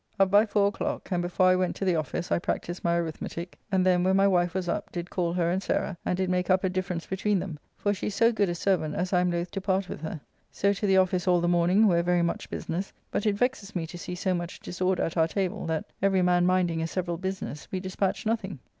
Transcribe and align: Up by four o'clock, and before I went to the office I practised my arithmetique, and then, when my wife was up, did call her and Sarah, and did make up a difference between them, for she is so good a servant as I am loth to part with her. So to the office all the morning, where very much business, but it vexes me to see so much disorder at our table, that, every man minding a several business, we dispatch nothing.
Up 0.19 0.31
by 0.31 0.47
four 0.47 0.67
o'clock, 0.69 1.07
and 1.11 1.21
before 1.21 1.45
I 1.45 1.55
went 1.55 1.75
to 1.75 1.85
the 1.85 1.95
office 1.95 2.31
I 2.31 2.39
practised 2.39 2.83
my 2.83 2.97
arithmetique, 2.97 3.53
and 3.71 3.85
then, 3.85 4.03
when 4.03 4.15
my 4.15 4.27
wife 4.27 4.55
was 4.55 4.67
up, 4.67 4.91
did 4.91 5.11
call 5.11 5.31
her 5.33 5.51
and 5.51 5.61
Sarah, 5.61 5.95
and 6.03 6.17
did 6.17 6.27
make 6.27 6.49
up 6.49 6.63
a 6.63 6.69
difference 6.69 7.05
between 7.05 7.37
them, 7.37 7.59
for 7.77 7.93
she 7.93 8.07
is 8.07 8.15
so 8.15 8.31
good 8.31 8.49
a 8.49 8.55
servant 8.55 8.95
as 8.95 9.13
I 9.13 9.19
am 9.21 9.29
loth 9.29 9.51
to 9.51 9.61
part 9.61 9.87
with 9.89 10.01
her. 10.01 10.19
So 10.51 10.73
to 10.73 10.87
the 10.87 10.97
office 10.97 11.27
all 11.27 11.39
the 11.39 11.47
morning, 11.47 11.85
where 11.85 12.01
very 12.01 12.23
much 12.23 12.49
business, 12.49 12.91
but 13.11 13.27
it 13.27 13.35
vexes 13.37 13.75
me 13.75 13.85
to 13.85 13.97
see 13.99 14.15
so 14.15 14.33
much 14.33 14.59
disorder 14.59 15.03
at 15.03 15.17
our 15.17 15.27
table, 15.27 15.67
that, 15.67 15.85
every 16.01 16.23
man 16.23 16.47
minding 16.47 16.81
a 16.81 16.87
several 16.87 17.17
business, 17.17 17.67
we 17.71 17.79
dispatch 17.79 18.25
nothing. 18.25 18.57